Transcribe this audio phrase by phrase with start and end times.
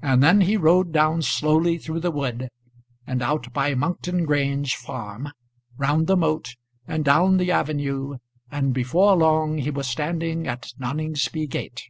[0.00, 2.48] And then he rode down slowly through the wood,
[3.06, 5.28] and out by Monkton Grange farm,
[5.76, 6.56] round the moat,
[6.88, 8.16] and down the avenue,
[8.50, 11.82] and before long he was standing at Noningsby gate.